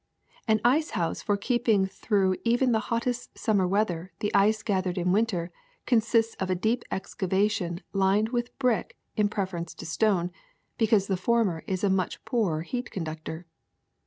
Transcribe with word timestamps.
^'An 0.47 0.59
ice 0.65 0.89
house 0.97 1.21
for 1.21 1.37
keeping 1.37 1.85
through 1.85 2.35
even 2.43 2.71
the 2.71 2.79
hot 2.89 3.03
test 3.03 3.37
summer 3.37 3.67
weather 3.67 4.11
the 4.17 4.33
ice 4.33 4.63
gathered 4.63 4.97
in 4.97 5.11
winter 5.11 5.51
con 5.85 5.99
sists 5.99 6.35
of 6.41 6.49
a 6.49 6.55
deep 6.55 6.83
excavation 6.89 7.81
lined 7.93 8.29
with 8.29 8.57
brick 8.57 8.97
in 9.15 9.29
prefer 9.29 9.57
ence 9.57 9.75
to 9.75 9.85
stone, 9.85 10.31
because 10.79 11.05
the 11.05 11.15
former 11.17 11.63
is 11.67 11.83
a 11.83 11.87
much 11.91 12.25
poorer 12.25 12.63
heat 12.63 12.89
conductor. 12.89 13.45